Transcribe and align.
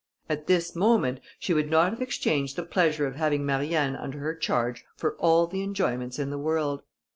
At 0.27 0.47
this 0.47 0.75
moment, 0.75 1.19
she 1.37 1.53
would 1.53 1.69
not 1.69 1.91
have 1.91 2.01
exchanged 2.01 2.55
the 2.55 2.63
pleasure 2.63 3.05
of 3.05 3.17
having 3.17 3.45
Marianne 3.45 3.95
under 3.95 4.17
her 4.17 4.33
charge 4.33 4.83
for 4.97 5.13
all 5.17 5.45
the 5.45 5.61
enjoyments 5.61 6.17
in 6.17 6.31
the 6.31 6.39
world. 6.39 6.81